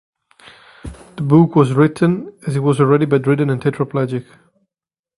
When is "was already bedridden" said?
2.59-3.51